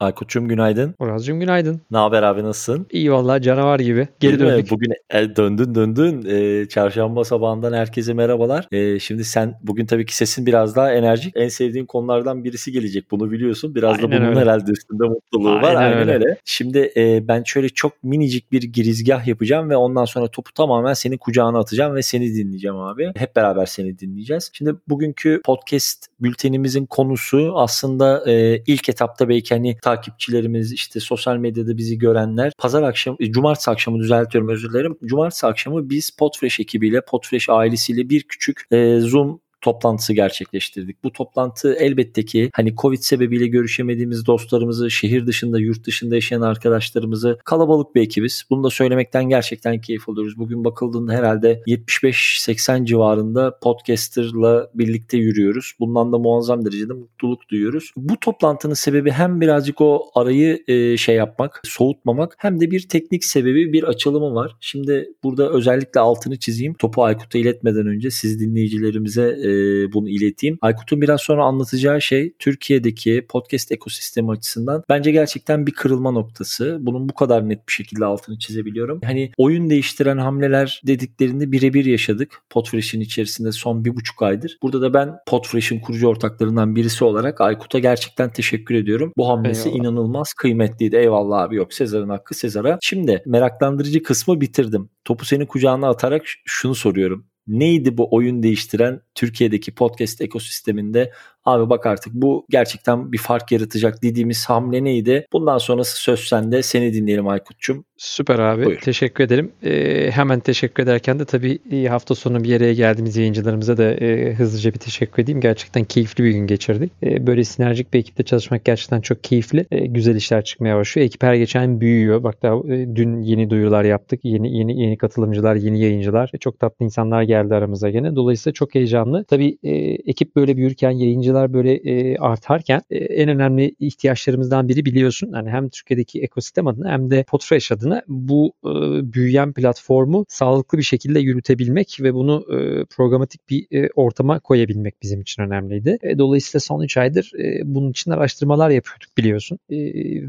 Aykut'cum 0.00 0.48
günaydın. 0.48 0.94
Uraz'cığım 0.98 1.40
günaydın. 1.40 1.80
Ne 1.90 1.98
haber 1.98 2.22
abi 2.22 2.42
nasılsın? 2.42 2.86
İyi 2.90 3.12
vallahi 3.12 3.42
canavar 3.42 3.80
gibi. 3.80 4.08
Geri 4.20 4.38
Değil 4.38 4.50
mi? 4.50 4.56
döndük. 4.56 4.70
Bugün 4.70 4.92
e, 5.10 5.36
döndün 5.36 5.74
döndün. 5.74 6.24
E, 6.28 6.68
çarşamba 6.68 7.24
sabahından 7.24 7.72
herkese 7.72 8.14
merhabalar. 8.14 8.66
E, 8.72 8.98
şimdi 8.98 9.24
sen 9.24 9.54
bugün 9.62 9.86
tabii 9.86 10.06
ki 10.06 10.16
sesin 10.16 10.46
biraz 10.46 10.76
daha 10.76 10.92
enerjik. 10.92 11.32
En 11.36 11.48
sevdiğin 11.48 11.86
konulardan 11.86 12.44
birisi 12.44 12.72
gelecek. 12.72 13.10
Bunu 13.10 13.30
biliyorsun. 13.30 13.74
Biraz 13.74 13.98
da 13.98 14.02
Aynen 14.06 14.20
bunun 14.20 14.28
öyle. 14.30 14.40
herhalde 14.40 14.72
üstünde 14.72 15.04
mutluluğu 15.04 15.54
var. 15.54 15.62
Aynen 15.74 15.80
Aynen 15.80 15.98
öyle. 15.98 16.12
öyle. 16.12 16.38
Şimdi 16.44 16.92
e, 16.96 17.28
ben 17.28 17.42
şöyle 17.42 17.68
çok 17.68 18.04
minicik 18.04 18.52
bir 18.52 18.62
girizgah 18.62 19.26
yapacağım 19.26 19.70
ve 19.70 19.76
ondan 19.76 20.04
sonra 20.04 20.28
topu 20.28 20.52
tamamen 20.52 20.94
senin 20.94 21.16
kucağına 21.16 21.58
atacağım 21.58 21.94
ve 21.94 22.02
seni 22.02 22.34
dinleyeceğim 22.34 22.76
abi. 22.76 23.12
Hep 23.16 23.36
beraber 23.36 23.66
seni 23.66 23.98
dinleyeceğiz. 23.98 24.50
Şimdi 24.52 24.74
bugünkü 24.88 25.40
podcast 25.44 26.06
bültenimizin 26.20 26.86
konusu 26.86 27.52
aslında 27.56 28.30
e, 28.30 28.62
ilk 28.66 28.88
etapta 28.88 29.28
belki 29.28 29.54
hani 29.54 29.76
takipçilerimiz 29.88 30.72
işte 30.72 31.00
sosyal 31.00 31.36
medyada 31.36 31.76
bizi 31.76 31.98
görenler 31.98 32.52
pazar 32.58 32.82
akşamı, 32.82 33.16
e, 33.20 33.32
cumartesi 33.32 33.70
akşamı 33.70 33.98
düzeltiyorum 33.98 34.50
özür 34.50 34.70
dilerim. 34.70 34.98
Cumartesi 35.04 35.46
akşamı 35.46 35.90
biz 35.90 36.10
Podfresh 36.10 36.60
ekibiyle, 36.60 37.00
Podfresh 37.00 37.48
ailesiyle 37.48 38.08
bir 38.08 38.22
küçük 38.22 38.62
e, 38.70 39.00
Zoom 39.00 39.40
toplantısı 39.60 40.12
gerçekleştirdik. 40.12 41.04
Bu 41.04 41.12
toplantı 41.12 41.74
elbette 41.74 42.24
ki 42.24 42.50
hani 42.54 42.74
Covid 42.76 42.98
sebebiyle 42.98 43.46
görüşemediğimiz 43.46 44.26
dostlarımızı, 44.26 44.90
şehir 44.90 45.26
dışında, 45.26 45.58
yurt 45.58 45.86
dışında 45.86 46.14
yaşayan 46.14 46.40
arkadaşlarımızı 46.40 47.38
kalabalık 47.44 47.94
bir 47.94 48.02
ekibiz. 48.02 48.44
Bunu 48.50 48.64
da 48.64 48.70
söylemekten 48.70 49.28
gerçekten 49.28 49.80
keyif 49.80 50.08
alıyoruz. 50.08 50.38
Bugün 50.38 50.64
bakıldığında 50.64 51.12
herhalde 51.12 51.62
75-80 51.66 52.86
civarında 52.86 53.58
podcasterla 53.62 54.70
birlikte 54.74 55.16
yürüyoruz. 55.16 55.72
Bundan 55.80 56.12
da 56.12 56.18
muazzam 56.18 56.64
derecede 56.64 56.92
mutluluk 56.92 57.48
duyuyoruz. 57.48 57.92
Bu 57.96 58.20
toplantının 58.20 58.74
sebebi 58.74 59.10
hem 59.10 59.40
birazcık 59.40 59.80
o 59.80 60.10
arayı 60.14 60.62
e, 60.68 60.96
şey 60.96 61.16
yapmak, 61.16 61.60
soğutmamak 61.64 62.34
hem 62.38 62.60
de 62.60 62.70
bir 62.70 62.88
teknik 62.88 63.24
sebebi, 63.24 63.72
bir 63.72 63.82
açılımı 63.82 64.34
var. 64.34 64.56
Şimdi 64.60 65.08
burada 65.22 65.50
özellikle 65.50 66.00
altını 66.00 66.38
çizeyim. 66.38 66.74
Topu 66.74 67.04
Aykut'a 67.04 67.38
iletmeden 67.38 67.86
önce 67.86 68.10
siz 68.10 68.40
dinleyicilerimize 68.40 69.47
e, 69.48 69.92
bunu 69.92 70.08
ileteyim. 70.08 70.58
Aykut'un 70.60 71.00
biraz 71.00 71.20
sonra 71.20 71.44
anlatacağı 71.44 72.02
şey 72.02 72.32
Türkiye'deki 72.38 73.26
podcast 73.28 73.72
ekosistemi 73.72 74.30
açısından 74.30 74.84
bence 74.88 75.10
gerçekten 75.10 75.66
bir 75.66 75.72
kırılma 75.72 76.10
noktası. 76.10 76.78
Bunun 76.80 77.08
bu 77.08 77.14
kadar 77.14 77.48
net 77.48 77.68
bir 77.68 77.72
şekilde 77.72 78.04
altını 78.04 78.38
çizebiliyorum. 78.38 79.00
Hani 79.04 79.30
oyun 79.36 79.70
değiştiren 79.70 80.18
hamleler 80.18 80.82
dediklerinde 80.86 81.52
birebir 81.52 81.84
yaşadık. 81.84 82.42
Podfresh'in 82.50 83.00
içerisinde 83.00 83.52
son 83.52 83.84
bir 83.84 83.96
buçuk 83.96 84.22
aydır. 84.22 84.58
Burada 84.62 84.80
da 84.80 84.94
ben 84.94 85.14
Podfresh'in 85.26 85.80
kurucu 85.80 86.08
ortaklarından 86.08 86.76
birisi 86.76 87.04
olarak 87.04 87.40
Aykut'a 87.40 87.78
gerçekten 87.78 88.32
teşekkür 88.32 88.74
ediyorum. 88.74 89.12
Bu 89.16 89.28
hamlesi 89.28 89.68
Eyvallah. 89.68 89.80
inanılmaz 89.80 90.32
kıymetliydi. 90.32 90.96
Eyvallah 90.96 91.38
abi 91.38 91.56
yok 91.56 91.74
Sezar'ın 91.74 92.08
hakkı 92.08 92.34
Sezar'a. 92.34 92.78
Şimdi 92.82 93.22
meraklandırıcı 93.26 94.02
kısmı 94.02 94.40
bitirdim. 94.40 94.90
Topu 95.04 95.24
senin 95.24 95.46
kucağına 95.46 95.88
atarak 95.88 96.22
şunu 96.44 96.74
soruyorum. 96.74 97.26
Neydi 97.46 97.98
bu 97.98 98.08
oyun 98.10 98.42
değiştiren 98.42 99.00
Türkiye'deki 99.18 99.74
podcast 99.74 100.20
ekosisteminde 100.20 101.12
abi 101.44 101.70
bak 101.70 101.86
artık 101.86 102.14
bu 102.14 102.46
gerçekten 102.50 103.12
bir 103.12 103.18
fark 103.18 103.52
yaratacak 103.52 104.02
dediğimiz 104.02 104.46
hamle 104.46 104.84
neydi? 104.84 105.26
Bundan 105.32 105.58
sonrası 105.58 106.02
söz 106.02 106.20
sende. 106.20 106.62
Seni 106.62 106.94
dinleyelim 106.94 107.28
Aykut'cum. 107.28 107.84
Süper 107.96 108.38
abi. 108.38 108.64
Buyur. 108.64 108.80
Teşekkür 108.80 109.24
ederim. 109.24 109.52
Ee, 109.64 110.10
hemen 110.10 110.40
teşekkür 110.40 110.82
ederken 110.82 111.18
de 111.18 111.24
tabii 111.24 111.58
e, 111.72 111.86
hafta 111.86 112.14
sonu 112.14 112.44
bir 112.44 112.56
araya 112.56 112.74
geldiğimiz 112.74 113.16
yayıncılarımıza 113.16 113.76
da 113.76 113.90
e, 113.90 114.34
hızlıca 114.34 114.74
bir 114.74 114.78
teşekkür 114.78 115.22
edeyim. 115.22 115.40
Gerçekten 115.40 115.84
keyifli 115.84 116.24
bir 116.24 116.30
gün 116.30 116.46
geçirdik. 116.46 116.92
E, 117.02 117.26
böyle 117.26 117.44
sinerjik 117.44 117.94
bir 117.94 117.98
ekiple 117.98 118.24
çalışmak 118.24 118.64
gerçekten 118.64 119.00
çok 119.00 119.24
keyifli. 119.24 119.66
E, 119.70 119.86
güzel 119.86 120.16
işler 120.16 120.44
çıkmaya 120.44 120.76
başlıyor. 120.76 121.06
Ekip 121.06 121.22
her 121.22 121.34
geçen 121.34 121.80
büyüyor. 121.80 122.22
Bak 122.22 122.42
daha 122.42 122.54
e, 122.54 122.96
dün 122.96 123.22
yeni 123.22 123.50
duyurular 123.50 123.84
yaptık. 123.84 124.20
Yeni 124.24 124.58
yeni 124.58 124.82
yeni 124.82 124.98
katılımcılar, 124.98 125.54
yeni 125.54 125.80
yayıncılar. 125.80 126.30
E, 126.34 126.38
çok 126.38 126.58
tatlı 126.58 126.84
insanlar 126.84 127.22
geldi 127.22 127.54
aramıza 127.54 127.90
gene. 127.90 128.16
Dolayısıyla 128.16 128.54
çok 128.54 128.74
heyecanlı. 128.74 129.07
Tabii 129.28 129.58
e, 129.62 129.70
ekip 130.10 130.36
böyle 130.36 130.56
büyürken, 130.56 130.90
yayıncılar 130.90 131.52
böyle 131.52 131.74
e, 131.74 132.16
artarken 132.16 132.82
e, 132.90 132.96
en 132.96 133.28
önemli 133.28 133.74
ihtiyaçlarımızdan 133.80 134.68
biri 134.68 134.84
biliyorsun. 134.84 135.32
Hani 135.32 135.50
hem 135.50 135.68
Türkiye'deki 135.68 136.20
ekosistem 136.22 136.66
adına 136.66 136.90
hem 136.90 137.10
de 137.10 137.24
Podfresh 137.28 137.72
adına 137.72 138.02
bu 138.08 138.52
e, 138.64 138.70
büyüyen 139.12 139.52
platformu 139.52 140.24
sağlıklı 140.28 140.78
bir 140.78 140.82
şekilde 140.82 141.20
yürütebilmek 141.20 141.98
ve 142.00 142.14
bunu 142.14 142.46
e, 142.52 142.84
programatik 142.84 143.50
bir 143.50 143.66
e, 143.70 143.88
ortama 143.94 144.40
koyabilmek 144.40 145.02
bizim 145.02 145.20
için 145.20 145.42
önemliydi. 145.42 145.98
E, 146.02 146.18
dolayısıyla 146.18 146.60
son 146.60 146.82
3 146.82 146.96
aydır 146.96 147.30
e, 147.38 147.60
bunun 147.64 147.90
için 147.90 148.10
araştırmalar 148.10 148.70
yapıyorduk 148.70 149.16
biliyorsun. 149.18 149.58
E, 149.70 149.76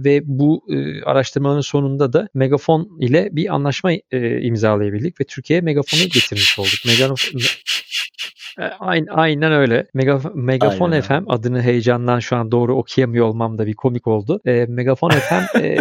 ve 0.03 0.22
bu 0.25 0.63
e, 0.69 1.01
araştırmaların 1.01 1.62
sonunda 1.62 2.13
da 2.13 2.29
Megafon 2.34 2.97
ile 3.00 3.29
bir 3.31 3.56
anlaşma 3.56 3.91
e, 4.12 4.41
imzalayabildik 4.41 5.22
ve 5.22 5.23
Türkiye'ye 5.23 5.62
Megafon'u 5.62 6.03
getirmiş 6.03 6.59
olduk. 6.59 6.85
Megafon 6.85 7.39
e, 8.59 8.63
Aynen, 8.79 9.07
aynen 9.07 9.51
öyle. 9.51 9.87
Mega, 9.93 10.21
Megafon 10.33 10.91
Aynen. 10.91 11.01
FM 11.01 11.23
adını 11.27 11.61
heyecandan 11.61 12.19
şu 12.19 12.35
an 12.35 12.51
doğru 12.51 12.75
okuyamıyor 12.75 13.25
olmam 13.25 13.57
da 13.57 13.65
bir 13.65 13.73
komik 13.73 14.07
oldu. 14.07 14.41
E, 14.45 14.65
Megafon 14.65 15.09
FM 15.09 15.57
e, 15.59 15.77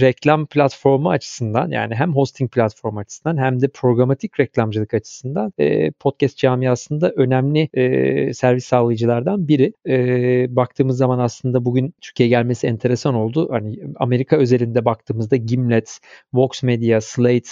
reklam 0.00 0.46
platformu 0.46 1.10
açısından 1.10 1.70
yani 1.70 1.94
hem 1.94 2.14
hosting 2.14 2.52
platformu 2.52 2.98
açısından 2.98 3.36
hem 3.36 3.60
de 3.60 3.68
programatik 3.68 4.40
reklamcılık 4.40 4.94
açısından 4.94 5.52
e, 5.58 5.90
podcast 5.90 6.36
camiasında 6.38 7.12
önemli 7.16 7.68
e, 7.74 8.34
servis 8.34 8.64
sağlayıcılardan 8.64 9.48
biri. 9.48 9.72
E, 9.88 10.56
baktığımız 10.56 10.96
zaman 10.96 11.18
aslında 11.18 11.64
bugün 11.64 11.94
Türkiye'ye 12.00 12.30
gelmesi 12.30 12.66
enteresan 12.66 13.14
oldu. 13.14 13.48
Hani 13.50 13.78
Amerika 13.96 14.36
özelinde 14.36 14.84
baktığımızda 14.84 15.36
Gimlet, 15.36 16.00
Vox 16.32 16.62
Media, 16.62 17.00
Slate, 17.00 17.50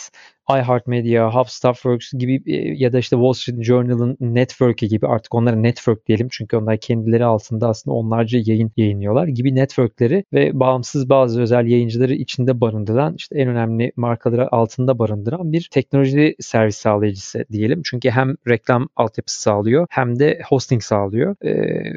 iHeartMedia, 0.50 1.34
HubStuffWorks 1.34 2.12
gibi 2.18 2.42
e, 2.46 2.56
ya 2.56 2.92
da 2.92 2.98
işte 2.98 3.16
Wall 3.16 3.32
Street 3.32 3.62
Journal'ın 3.64 4.16
network'i 4.20 4.88
gibi 4.88 5.06
artık 5.06 5.34
onlara 5.34 5.56
network 5.56 6.06
diyelim 6.06 6.28
çünkü 6.30 6.56
onlar 6.56 6.76
kendileri 6.76 7.24
altında 7.24 7.68
aslında 7.68 7.94
onlarca 7.94 8.38
yayın 8.44 8.72
yayınlıyorlar 8.76 9.26
gibi 9.26 9.54
network'leri 9.54 10.24
ve 10.32 10.60
bağımsız 10.60 11.08
bazı 11.08 11.40
özel 11.40 11.66
yayıncıları 11.66 12.14
içinde 12.14 12.60
barındıran 12.60 13.14
işte 13.18 13.38
en 13.38 13.48
önemli 13.48 13.92
markaları 13.96 14.54
altında 14.54 14.98
barındıran 14.98 15.52
bir 15.52 15.68
teknoloji 15.72 16.36
servis 16.40 16.76
sağlayıcısı 16.76 17.44
diyelim. 17.52 17.82
Çünkü 17.84 18.10
hem 18.10 18.34
reklam 18.48 18.88
altyapısı 18.96 19.42
sağlıyor 19.42 19.86
hem 19.90 20.18
de 20.18 20.40
hosting 20.48 20.82
sağlıyor. 20.82 21.36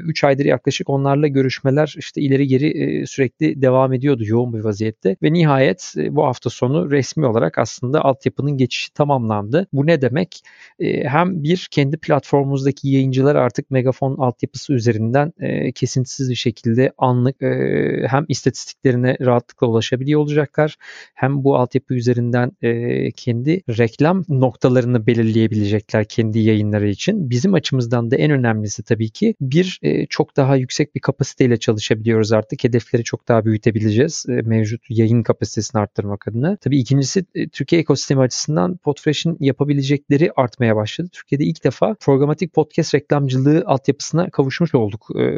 3 0.08 0.24
aydır 0.24 0.46
yaklaşık 0.46 0.90
onlarla 0.90 1.28
görüşmeler 1.28 1.96
işte 1.97 2.22
ileri 2.22 2.47
geri 2.47 2.68
e, 2.68 3.06
sürekli 3.06 3.62
devam 3.62 3.94
ediyordu 3.94 4.24
yoğun 4.25 4.53
bir 4.53 4.59
vaziyette 4.59 5.16
ve 5.24 5.34
nihayet 5.34 5.94
e, 5.97 6.16
bu 6.16 6.25
hafta 6.25 6.50
sonu 6.50 6.91
resmi 6.91 7.25
olarak 7.25 7.58
aslında 7.58 8.02
altyapının 8.38 8.58
geçişi 8.58 8.94
tamamlandı. 8.94 9.68
Bu 9.74 9.88
ne 9.88 10.02
demek? 10.02 10.42
E, 10.80 11.03
hem 11.03 11.44
bir 11.44 11.68
kendi 11.72 11.98
platformumuzdaki 11.98 12.90
yayıncılar 12.90 13.36
artık 13.36 13.72
Megafon 13.72 14.18
altyapısı 14.18 14.74
üzerinden 14.74 15.34
e, 15.40 15.72
kesintisiz 15.72 16.30
bir 16.30 16.36
şekilde 16.36 16.92
anlık 16.97 17.42
e, 17.42 18.08
hem 18.08 18.26
istatistiklerine 18.28 19.18
rahatlıkla 19.22 19.68
ulaşabiliyor 19.68 20.22
olacaklar. 20.22 20.76
Hem 21.16 21.44
bu 21.44 21.56
altyapı 21.56 21.94
üzerinden 21.94 22.52
e, 22.62 23.12
kendi 23.12 23.62
reklam 23.70 24.24
noktalarını 24.30 25.08
belirleyebilecekler 25.08 26.06
kendi 26.06 26.40
yayınları 26.40 26.90
için. 26.90 27.30
Bizim 27.30 27.53
açımızdan 27.53 28.12
da 28.12 28.16
en 28.16 28.31
önemlisi 28.31 28.84
tabii 28.84 29.09
ki 29.09 29.36
bir 29.42 29.80
e, 29.84 30.06
çok 30.06 30.38
daha 30.38 30.56
yüksek 30.56 30.96
bir 30.96 31.00
kapasiteyle 31.00 31.58
çalışabiliyoruz 31.58 32.31
artık. 32.31 32.64
Hedefleri 32.64 33.03
çok 33.03 33.28
daha 33.28 33.46
büyütebileceğiz. 33.46 34.26
E, 34.30 34.31
mevcut 34.31 34.81
yayın 34.90 35.24
kapasitesini 35.24 35.81
arttırmak 35.81 36.28
adına. 36.28 36.58
Tabii 36.58 36.80
ikincisi 36.80 37.26
e, 37.36 37.47
Türkiye 37.50 37.81
ekosistemi 37.81 38.22
açısından 38.28 38.78
Podfresh'in 38.78 39.38
yapabilecekleri 39.40 40.32
artmaya 40.36 40.76
başladı. 40.76 41.10
Türkiye'de 41.12 41.44
ilk 41.44 41.64
defa 41.64 41.96
programatik 42.00 42.53
podcast 42.53 42.96
reklamcılığı 42.96 43.64
altyapısına 43.66 44.29
kavuşmuş 44.29 44.76
olduk. 44.76 45.08
E, 45.20 45.38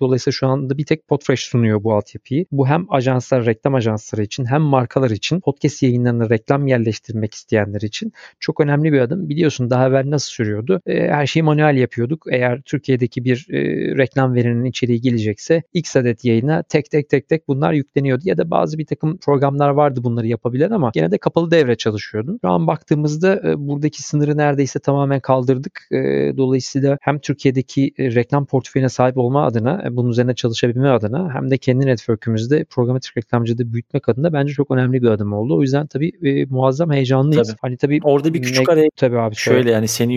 Dolayısıyla 0.00 0.32
şu 0.32 0.46
anda 0.46 0.78
bir 0.78 0.84
tek 0.84 1.08
Podfresh 1.08 1.44
sunuyor 1.44 1.84
bu 1.84 1.94
altyapıyı. 1.94 2.46
Bu 2.52 2.68
hem 2.68 2.86
ajanslar, 2.92 3.46
reklam 3.46 3.74
ajansları 3.74 4.22
için 4.22 4.44
hem 4.44 4.62
markalar 4.62 5.10
için 5.10 5.40
podcast 5.40 5.82
yayınlarına 5.82 6.30
reklam 6.30 6.66
yerleştirmek 6.66 7.34
isteyenler 7.34 7.80
için 7.80 8.12
çok 8.40 8.60
önemli 8.60 8.92
bir 8.92 9.00
adım. 9.00 9.28
Biliyorsun 9.28 9.70
daha 9.70 9.88
evvel 9.88 10.10
nasıl 10.10 10.30
sürüyordu? 10.30 10.80
E, 10.86 11.08
her 11.08 11.26
şeyi 11.26 11.42
manuel 11.42 11.76
yapıyorduk. 11.76 12.26
Eğer 12.30 12.60
Türkiye'deki 12.62 13.24
bir 13.24 13.46
e, 13.50 13.58
reklam 13.96 14.34
verinin 14.34 14.64
içeriği 14.64 15.00
gelecekse 15.00 15.62
X 15.74 15.96
adet 15.96 16.24
yayına 16.24 16.62
tek 16.62 16.90
tek 16.90 17.10
tek 17.10 17.28
tek 17.28 17.48
bunlar 17.48 17.72
yükleniyordu. 17.72 18.22
Ya 18.24 18.38
da 18.38 18.50
bazı 18.50 18.78
bir 18.78 18.86
takım 18.86 19.18
programlar 19.18 19.70
vardı 19.70 20.04
bunları 20.04 20.26
yapabilen 20.26 20.70
ama 20.70 20.90
gene 20.94 21.10
de 21.10 21.18
kapalı 21.18 21.50
devre 21.50 21.76
çalışıyordun. 21.76 22.38
Şu 22.44 22.48
an 22.48 22.66
baktığımızda 22.66 23.40
e, 23.50 23.58
buradaki 23.58 24.02
sınırı 24.02 24.36
neredeyse 24.36 24.78
tamamen 24.78 25.20
kaldırdık. 25.20 25.80
E, 25.92 25.96
dolayısıyla 26.36 26.98
hem 27.00 27.18
Türkiye'deki 27.18 27.92
e, 27.98 28.14
reklam 28.14 28.46
portföyüne 28.46 28.88
sahip 28.88 29.18
olma 29.18 29.46
adına 29.46 29.82
bunun 29.96 30.10
üzerine 30.10 30.34
çalışabilme 30.34 30.88
adına 30.88 31.34
hem 31.34 31.50
de 31.50 31.58
kendi 31.58 31.86
network'ümüzde 31.86 32.64
programatik 32.64 33.16
reklamcılığı 33.16 33.72
büyütmek 33.72 34.08
adına 34.08 34.32
bence 34.32 34.52
çok 34.52 34.70
önemli 34.70 35.02
bir 35.02 35.08
adım 35.08 35.32
oldu. 35.32 35.56
O 35.56 35.62
yüzden 35.62 35.86
tabii 35.86 36.12
e, 36.22 36.44
muazzam 36.44 36.92
heyecanlıyız. 36.92 37.48
Tabii. 37.48 37.58
Hani 37.62 37.76
tabii 37.76 38.00
Orada 38.02 38.34
bir 38.34 38.42
küçük 38.42 38.68
ne- 38.68 38.72
araya 38.74 38.88
tabii 38.96 39.18
abi 39.18 39.34
şöyle 39.34 39.70
yani 39.70 39.88
seni 39.88 40.14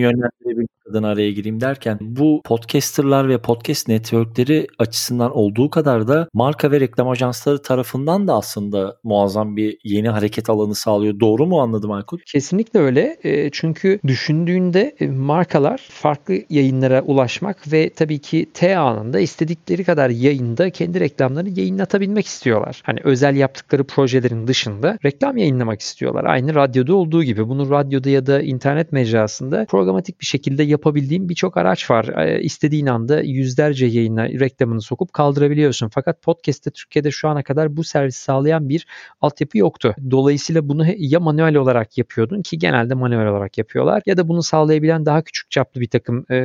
yönlendirebilmek 0.92 1.22
araya 1.22 1.32
gireyim 1.32 1.60
derken 1.60 1.98
bu 2.00 2.40
podcasterlar 2.44 3.28
ve 3.28 3.38
podcast 3.38 3.88
networkleri 3.88 4.66
açısından 4.78 5.36
olduğu 5.36 5.70
kadar 5.70 6.08
da 6.08 6.28
marka 6.34 6.70
ve 6.70 6.80
reklam 6.80 7.08
ajansları 7.08 7.62
tarafından 7.62 8.28
da 8.28 8.34
aslında 8.34 8.96
muazzam 9.04 9.56
bir 9.56 9.78
yeni 9.84 10.08
hareket 10.08 10.50
alanı 10.50 10.74
sağlıyor. 10.74 11.20
Doğru 11.20 11.46
mu 11.46 11.60
anladım 11.60 11.92
Aykut? 11.92 12.24
Kesinlikle 12.24 12.80
öyle. 12.80 13.16
E, 13.24 13.50
çünkü 13.50 14.00
düşündüğünde 14.06 14.96
e, 15.00 15.06
markalar 15.06 15.80
farklı 15.90 16.34
yayınlara 16.50 17.02
ulaşmak 17.02 17.72
ve 17.72 17.90
tabii 17.90 18.18
ki 18.18 18.46
T 18.54 18.78
anında 18.78 19.20
istedikleri 19.20 19.84
kadar 19.84 20.10
yayında 20.10 20.70
kendi 20.70 21.00
reklamlarını 21.00 21.58
yayınlatabilmek 21.58 22.26
istiyorlar. 22.26 22.82
Hani 22.84 23.00
özel 23.04 23.36
yaptıkları 23.36 23.84
projelerin 23.84 24.46
dışında 24.46 24.98
reklam 25.04 25.36
yayınlamak 25.36 25.80
istiyorlar. 25.80 26.24
Aynı 26.24 26.54
radyoda 26.54 26.94
olduğu 26.94 27.24
gibi. 27.24 27.48
Bunu 27.48 27.70
radyoda 27.70 28.10
ya 28.10 28.26
da 28.26 28.42
internet 28.42 28.92
mecrasında 28.92 29.66
programatik 29.68 30.20
bir 30.20 30.26
şekilde 30.26 30.62
yapabildiğim 30.82 31.28
birçok 31.28 31.56
araç 31.56 31.90
var. 31.90 32.04
E, 32.04 32.42
istediğin 32.42 32.86
anda 32.86 33.20
yüzlerce 33.20 33.86
yayına 33.86 34.28
reklamını 34.28 34.80
sokup 34.80 35.12
kaldırabiliyorsun. 35.12 35.88
Fakat 35.88 36.22
podcast'te 36.22 36.70
Türkiye'de 36.70 37.10
şu 37.10 37.28
ana 37.28 37.42
kadar 37.42 37.76
bu 37.76 37.84
servis 37.84 38.16
sağlayan 38.16 38.68
bir 38.68 38.86
altyapı 39.20 39.58
yoktu. 39.58 39.94
Dolayısıyla 40.10 40.68
bunu 40.68 40.86
ya 40.96 41.20
manuel 41.20 41.56
olarak 41.56 41.98
yapıyordun 41.98 42.42
ki 42.42 42.58
genelde 42.58 42.94
manuel 42.94 43.26
olarak 43.26 43.58
yapıyorlar 43.58 44.02
ya 44.06 44.16
da 44.16 44.28
bunu 44.28 44.42
sağlayabilen 44.42 45.06
daha 45.06 45.22
küçük 45.22 45.50
çaplı 45.50 45.80
bir 45.80 45.88
takım 45.88 46.24
e, 46.30 46.36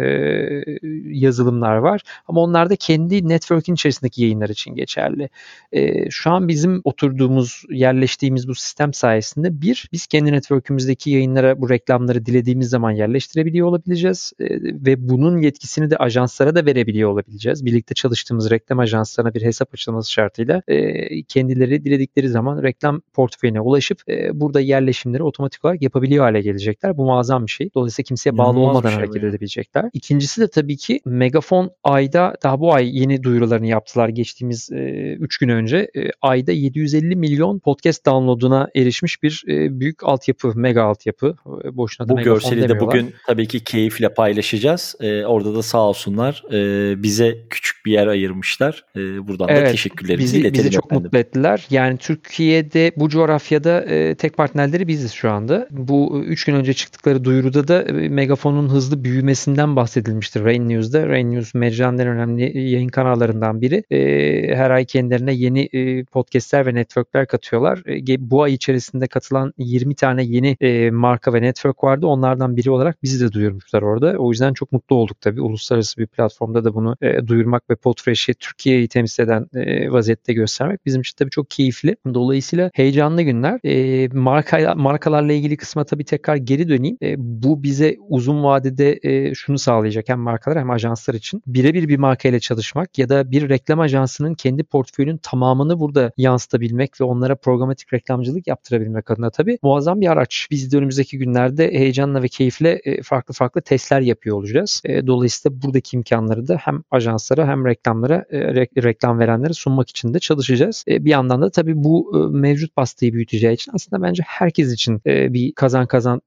yazılımlar 1.06 1.76
var. 1.76 2.02
Ama 2.28 2.42
onlar 2.42 2.70
da 2.70 2.76
kendi 2.76 3.30
network'in 3.30 3.74
içerisindeki 3.74 4.24
yayınlar 4.24 4.50
için 4.50 4.76
geçerli. 4.76 5.30
E, 5.72 6.10
şu 6.10 6.32
an 6.32 6.48
bizim 6.48 6.82
oturduğumuz, 6.84 7.64
yerleştiğimiz 7.70 8.48
bu 8.48 8.56
sistem 8.56 8.94
sayesinde 8.94 9.62
bir, 9.62 9.90
biz 9.94 10.08
kendi 10.08 10.32
network'ümüzdeki 10.32 11.12
yayınlara 11.12 11.62
bu 11.62 11.70
reklamları 11.70 12.26
dilediğimiz 12.26 12.70
zaman 12.70 12.92
yerleştirebiliyor 12.92 13.68
olabileceğiz 13.68 14.17
e, 14.40 14.46
ve 14.62 15.10
bunun 15.10 15.38
yetkisini 15.38 15.90
de 15.90 15.98
ajanslara 15.98 16.56
da 16.56 16.66
verebiliyor 16.66 17.10
olabileceğiz. 17.10 17.66
Birlikte 17.66 17.94
çalıştığımız 17.94 18.52
reklam 18.52 18.80
ajanslarına 18.80 19.34
bir 19.34 19.42
hesap 19.42 19.74
açılması 19.74 20.12
şartıyla 20.12 20.62
e, 20.68 21.24
kendileri 21.24 21.86
diledikleri 21.86 22.30
zaman 22.30 22.64
reklam 22.64 23.02
portföyüne 23.14 23.62
ulaşıp 23.62 24.10
e, 24.10 24.40
burada 24.40 24.60
yerleşimleri 24.60 25.24
otomatik 25.24 25.66
olarak 25.66 25.82
yapabiliyor 25.82 26.24
hale 26.24 26.42
gelecekler. 26.42 26.98
Bu 26.98 27.06
muazzam 27.06 27.46
bir 27.46 27.52
şey. 27.52 27.70
Dolayısıyla 27.76 28.06
kimseye 28.08 28.38
bağlı 28.38 28.58
İnanılmaz 28.58 28.76
olmadan 28.76 28.90
şey 28.90 28.98
hareket 28.98 29.24
ya. 29.24 29.30
edebilecekler. 29.30 29.86
İkincisi 29.94 30.42
de 30.42 30.48
tabii 30.48 30.78
ki 30.78 31.00
Megafon 31.06 31.72
ayda 31.84 32.36
daha 32.44 32.60
bu 32.60 32.74
ay 32.74 33.00
yeni 33.00 33.24
duyurularını 33.24 33.68
yaptılar 33.68 34.10
geçtiğimiz 34.10 34.70
3 34.72 34.74
e, 34.74 35.46
gün 35.46 35.50
önce. 35.50 35.78
E, 35.78 36.10
ayda 36.22 36.52
750 36.52 37.16
milyon 37.16 37.60
podcast 37.60 38.06
downloaduna 38.06 38.70
erişmiş 38.76 39.24
bir 39.24 39.44
e, 39.48 39.80
büyük 39.80 40.04
altyapı, 40.04 40.54
mega 40.56 40.84
altyapı. 40.84 41.36
E, 41.64 41.78
boşuna 41.78 42.10
da 42.10 42.14
Bu 42.14 42.22
görseli 42.22 42.70
de 42.70 42.80
bugün 42.80 43.14
tabii 43.28 43.48
ki 43.48 43.64
keyifle 43.64 44.07
paylaşacağız. 44.14 44.96
E, 45.00 45.26
orada 45.26 45.56
da 45.56 45.64
sağ 45.64 45.82
olsunlar 45.82 46.44
e, 46.52 47.04
bize 47.04 47.38
küçük 47.50 47.86
bir 47.86 47.92
yer 47.92 48.08
ayırmışlar. 48.08 48.86
E, 48.96 49.28
buradan 49.28 49.50
evet, 49.50 49.68
da 49.68 49.72
teşekkürlerimizi 49.72 50.24
bizi, 50.24 50.40
iletelim. 50.40 50.66
Bizi 50.66 50.76
çok 50.76 50.86
efendim. 50.86 51.04
mutlu 51.04 51.18
ettiler. 51.18 51.68
Yani 51.70 51.98
Türkiye'de 51.98 52.92
bu 52.96 53.10
coğrafyada 53.10 53.82
e, 53.82 54.16
tek 54.16 54.38
partnerleri 54.38 54.88
biziz 54.88 55.12
şu 55.12 55.32
anda. 55.32 55.68
Bu 55.72 56.24
3 56.26 56.46
gün 56.46 56.56
önce 56.56 56.74
çıktıkları 56.74 57.24
duyuruda 57.24 57.68
da 57.68 57.84
e, 57.84 57.92
Megafon'un 57.92 58.70
hızlı 58.70 59.04
büyümesinden 59.04 59.76
bahsedilmiştir 59.76 60.44
Rain 60.44 60.70
News'da. 60.70 61.08
Rain 61.08 61.32
News 61.32 61.54
mecranın 61.54 61.98
en 61.98 62.08
önemli 62.08 62.60
yayın 62.60 62.90
kanallarından 62.90 63.62
biri. 63.62 63.84
E, 63.92 64.56
her 64.56 64.72
ay 64.72 64.86
kendilerine 64.86 65.34
yeni 65.34 65.70
e, 65.74 66.04
podcastler 66.04 66.66
ve 66.66 66.74
networkler 66.74 67.28
katıyorlar. 67.28 67.80
E, 67.88 68.32
bu 68.32 68.44
ay 68.44 68.54
içerisinde 68.54 69.08
katılan 69.08 69.54
20 69.58 69.96
tane 69.96 70.24
yeni 70.24 70.58
e, 70.62 70.92
marka 70.92 71.34
ve 71.34 71.42
network 71.42 71.84
vardı. 71.84 72.08
Onlardan 72.08 72.58
biri 72.58 72.72
olarak 72.72 73.04
bizi 73.04 73.26
de 73.26 73.32
duyurmuşlar 73.32 73.82
orada. 73.82 73.97
O 74.04 74.32
yüzden 74.32 74.54
çok 74.54 74.72
mutlu 74.72 74.96
olduk 74.96 75.22
tabii. 75.22 75.42
Uluslararası 75.42 75.98
bir 75.98 76.08
platformda 76.08 76.64
da 76.64 76.74
bunu 76.74 76.96
e, 77.02 77.28
duyurmak 77.28 77.70
ve 77.70 77.76
Podfresh'i 77.76 78.34
Türkiye'yi 78.34 78.88
temsil 78.88 79.24
eden 79.24 79.48
e, 79.54 79.92
vaziyette 79.92 80.34
göstermek 80.34 80.86
bizim 80.86 81.02
için 81.02 81.16
tabii 81.18 81.30
çok 81.30 81.50
keyifli. 81.50 81.96
Dolayısıyla 82.14 82.72
heyecanlı 82.74 83.22
günler. 83.22 83.60
E, 83.66 84.08
marka 84.14 84.76
markalarla 84.76 85.34
ilgili 85.34 85.58
kısma 85.58 85.84
tabii 85.84 86.06
tekrar 86.06 86.36
geri 86.36 86.70
döneyim. 86.70 86.98
E, 87.02 87.16
bu 87.18 87.64
bize 87.64 87.98
uzun 88.10 88.44
vadede 88.44 89.00
e, 89.04 89.34
şunu 89.36 89.58
sağlayacak 89.58 90.10
hem 90.10 90.20
markalar 90.20 90.60
hem 90.60 90.70
ajanslar 90.70 91.14
için. 91.14 91.42
Birebir 91.48 91.88
bir 91.88 91.98
markayla 91.98 92.40
çalışmak 92.40 92.98
ya 92.98 93.10
da 93.10 93.32
bir 93.32 93.50
reklam 93.50 93.80
ajansının 93.80 94.34
kendi 94.34 94.64
portföyünün 94.64 95.18
tamamını 95.18 95.80
burada 95.80 96.12
yansıtabilmek 96.18 97.02
ve 97.02 97.06
onlara 97.06 97.36
programatik 97.36 97.94
reklamcılık 97.94 98.48
yaptırabilmek 98.48 99.12
adına 99.12 99.30
tabii 99.30 99.60
muazzam 99.62 100.02
bir 100.02 100.08
araç. 100.08 100.48
Biz 100.52 100.72
de 100.72 100.78
önümüzdeki 100.78 101.18
günlerde 101.18 101.72
heyecanla 101.72 102.24
ve 102.24 102.28
keyifle 102.28 102.82
e, 102.84 103.02
farklı 103.02 103.34
farklı 103.34 103.62
testler 103.88 104.02
yapıyor 104.02 104.38
olacağız. 104.38 104.82
E, 104.86 105.08
dolayısıyla 105.08 105.62
buradaki 105.62 105.96
imkanları 105.98 106.48
da 106.48 106.56
hem 106.56 106.84
ajanslara 106.92 107.48
hem 107.48 107.66
reklamlara 107.66 108.26
e, 108.30 108.40
reklam 108.84 109.20
verenlere 109.20 109.54
sunmak 109.54 109.90
için 109.90 110.14
de 110.14 110.20
çalışacağız. 110.20 110.84
Bir 110.88 111.10
yandan 111.10 111.42
da 111.42 111.50
tabii 111.50 111.74
bu 111.76 112.30
mevcut 112.32 112.76
pastayı 112.76 113.14
büyüteceği 113.14 113.54
için 113.54 113.72
aslında 113.76 114.04
bence 114.04 114.24
herkes 114.28 114.74
için 114.74 115.02
bir 115.06 115.52
kazan 115.52 115.88
kazan 115.88 116.22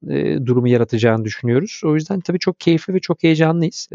durumu 0.47 0.69
yaratacağını 0.69 1.25
düşünüyoruz. 1.25 1.81
O 1.85 1.95
yüzden 1.95 2.21
tabii 2.21 2.39
çok 2.39 2.61
keyifli 2.61 2.95
ve 2.95 3.01
çok 3.01 3.23
heyecanlıyız. 3.23 3.89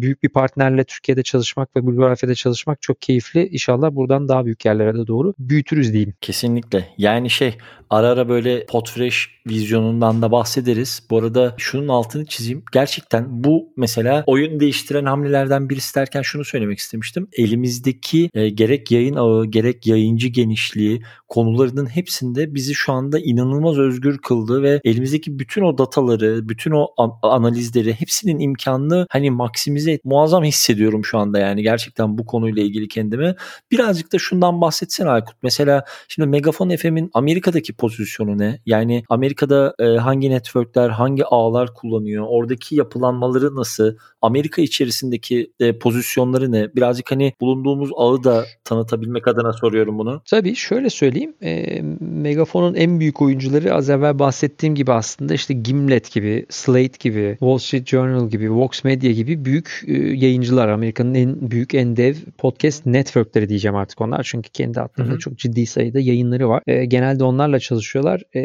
Büyük 0.00 0.22
bir 0.22 0.28
partnerle 0.28 0.84
Türkiye'de 0.84 1.22
çalışmak 1.22 1.76
ve 1.76 1.86
bu 1.86 1.94
coğrafyada 1.94 2.34
çalışmak 2.34 2.82
çok 2.82 3.00
keyifli. 3.00 3.48
İnşallah 3.48 3.90
buradan 3.92 4.28
daha 4.28 4.44
büyük 4.44 4.64
yerlere 4.64 4.94
de 4.94 5.06
doğru 5.06 5.34
büyütürüz 5.38 5.92
diyeyim. 5.92 6.14
Kesinlikle. 6.20 6.84
Yani 6.98 7.30
şey 7.30 7.54
ara 7.90 8.08
ara 8.08 8.28
böyle 8.28 8.66
Podfresh 8.66 9.30
vizyonundan 9.46 10.22
da 10.22 10.32
bahsederiz. 10.32 11.02
Bu 11.10 11.18
arada 11.18 11.54
şunun 11.58 11.88
altını 11.88 12.26
çizeyim. 12.26 12.62
Gerçekten 12.98 13.44
bu 13.44 13.72
mesela 13.76 14.24
oyun 14.26 14.60
değiştiren 14.60 15.04
hamlelerden 15.04 15.70
birisi 15.70 15.94
derken 15.94 16.22
şunu 16.22 16.44
söylemek 16.44 16.78
istemiştim. 16.78 17.28
Elimizdeki 17.32 18.30
e, 18.34 18.48
gerek 18.48 18.90
yayın 18.90 19.14
ağı 19.14 19.46
gerek 19.46 19.86
yayıncı 19.86 20.28
genişliği 20.28 21.02
konularının 21.28 21.86
hepsinde 21.86 22.54
bizi 22.54 22.74
şu 22.74 22.92
anda 22.92 23.18
inanılmaz 23.18 23.78
özgür 23.78 24.18
kıldı 24.18 24.62
ve 24.62 24.80
elimizdeki 24.84 25.38
bütün 25.38 25.62
o 25.62 25.78
dataları, 25.78 26.48
bütün 26.48 26.70
o 26.70 26.86
analizleri 27.22 27.92
hepsinin 27.92 28.38
imkanını 28.38 29.06
hani 29.10 29.30
maksimize 29.30 29.92
et 29.92 30.04
muazzam 30.04 30.44
hissediyorum 30.44 31.04
şu 31.04 31.18
anda 31.18 31.38
yani 31.38 31.62
gerçekten 31.62 32.18
bu 32.18 32.26
konuyla 32.26 32.62
ilgili 32.62 32.88
kendime. 32.88 33.34
Birazcık 33.70 34.12
da 34.12 34.18
şundan 34.18 34.60
bahsetsene 34.60 35.10
Aykut. 35.10 35.36
Mesela 35.42 35.84
şimdi 36.08 36.28
Megafon 36.28 36.76
FM'in 36.76 37.10
Amerika'daki 37.14 37.72
pozisyonu 37.72 38.38
ne? 38.38 38.60
Yani 38.66 39.04
Amerika'da 39.08 39.74
e, 39.78 39.84
hangi 39.84 40.30
networkler, 40.30 40.88
hangi 40.88 41.24
ağlar 41.24 41.74
kullanıyor? 41.74 42.26
Oradaki 42.28 42.76
yapılanmaları 42.88 43.56
nasıl? 43.56 43.94
Amerika 44.22 44.62
içerisindeki 44.62 45.52
e, 45.60 45.78
pozisyonları 45.78 46.52
ne? 46.52 46.74
Birazcık 46.76 47.10
hani 47.10 47.32
bulunduğumuz 47.40 47.90
ağı 47.96 48.24
da 48.24 48.44
tanıtabilmek 48.64 49.28
adına 49.28 49.52
soruyorum 49.52 49.98
bunu. 49.98 50.22
Tabii 50.30 50.54
şöyle 50.54 50.90
söyleyeyim. 50.90 51.34
E, 51.42 51.82
Megafon'un 52.00 52.74
en 52.74 53.00
büyük 53.00 53.22
oyuncuları 53.22 53.74
az 53.74 53.90
evvel 53.90 54.18
bahsettiğim 54.18 54.74
gibi 54.74 54.92
aslında 54.92 55.34
işte 55.34 55.54
Gimlet 55.54 56.12
gibi, 56.12 56.46
Slate 56.48 56.98
gibi, 57.00 57.36
Wall 57.40 57.58
Street 57.58 57.86
Journal 57.86 58.28
gibi, 58.28 58.52
Vox 58.52 58.84
Media 58.84 59.10
gibi 59.10 59.44
büyük 59.44 59.84
e, 59.86 59.92
yayıncılar. 59.92 60.68
Amerika'nın 60.68 61.14
en 61.14 61.50
büyük 61.50 61.74
en 61.74 61.96
dev 61.96 62.14
podcast 62.38 62.86
networkleri 62.86 63.48
diyeceğim 63.48 63.76
artık 63.76 64.00
onlar. 64.00 64.22
Çünkü 64.30 64.50
kendi 64.50 64.80
adlarında 64.80 65.18
çok 65.18 65.38
ciddi 65.38 65.66
sayıda 65.66 66.00
yayınları 66.00 66.48
var. 66.48 66.62
E, 66.66 66.84
genelde 66.84 67.24
onlarla 67.24 67.58
çalışıyorlar 67.58 68.22
e, 68.34 68.42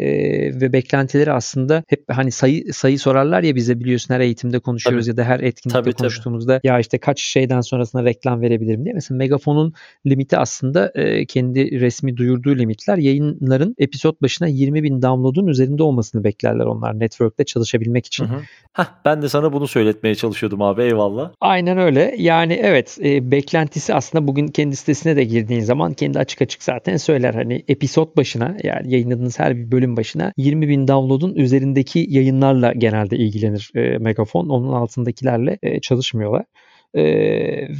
ve 0.60 0.72
beklentileri 0.72 1.32
aslında 1.32 1.84
hep 1.88 2.04
hani 2.08 2.30
sayı 2.30 2.72
sayı 2.72 2.98
sorarlar 2.98 3.42
ya 3.42 3.54
bize 3.54 3.80
biliyorsun 3.80 4.14
her 4.14 4.20
eğitimde 4.34 4.58
konuşuyoruz 4.58 5.06
tabii. 5.06 5.20
ya 5.20 5.24
da 5.24 5.28
her 5.28 5.40
etkinlikte 5.40 5.82
tabii, 5.82 5.92
konuştuğumuzda 5.92 6.58
tabii. 6.58 6.66
ya 6.66 6.78
işte 6.78 6.98
kaç 6.98 7.20
şeyden 7.20 7.60
sonrasında 7.60 8.04
reklam 8.04 8.40
verebilirim 8.40 8.84
diye. 8.84 8.94
Mesela 8.94 9.18
Megafon'un 9.18 9.72
limiti 10.06 10.38
aslında 10.38 10.92
e, 10.94 11.26
kendi 11.26 11.80
resmi 11.80 12.16
duyurduğu 12.16 12.58
limitler 12.58 12.98
yayınların 12.98 13.74
episod 13.78 14.22
başına 14.22 14.48
20 14.48 14.82
bin 14.82 15.02
download'un 15.02 15.46
üzerinde 15.46 15.82
olmasını 15.82 16.24
beklerler 16.24 16.64
onlar 16.64 17.00
network'te 17.00 17.44
çalışabilmek 17.44 18.06
için. 18.06 18.24
Hı 18.24 18.28
hı. 18.28 18.40
Heh, 18.72 18.84
ben 19.04 19.22
de 19.22 19.28
sana 19.28 19.52
bunu 19.52 19.66
söyletmeye 19.66 20.14
çalışıyordum 20.14 20.62
abi 20.62 20.82
eyvallah. 20.82 21.30
Aynen 21.40 21.78
öyle. 21.78 22.14
Yani 22.18 22.60
evet 22.62 22.98
e, 23.04 23.30
beklentisi 23.30 23.94
aslında 23.94 24.26
bugün 24.26 24.48
kendi 24.48 24.76
sitesine 24.76 25.16
de 25.16 25.24
girdiğin 25.24 25.60
zaman 25.60 25.92
kendi 25.92 26.18
açık 26.18 26.42
açık 26.42 26.62
zaten 26.62 26.96
söyler. 26.96 27.34
Hani 27.34 27.64
episod 27.68 28.16
başına 28.16 28.56
yani 28.62 28.92
yayınladığınız 28.92 29.38
her 29.38 29.56
bir 29.56 29.70
bölüm 29.72 29.96
başına 29.96 30.32
20 30.36 30.68
bin 30.68 30.88
download'un 30.88 31.34
üzerindeki 31.34 32.06
yayınlarla 32.08 32.72
genelde 32.72 33.16
ilgilenir 33.16 33.70
e, 33.74 33.98
Megafon. 33.98 34.23
Onun 34.32 34.72
altındakilerle 34.72 35.80
çalışmıyorlar. 35.80 36.44
E, 36.94 37.04